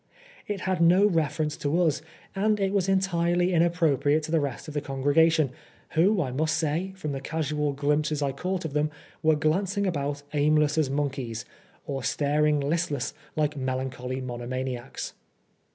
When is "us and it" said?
1.83-2.73